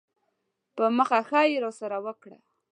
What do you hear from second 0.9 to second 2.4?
مخه ښې یې راسره وکړه.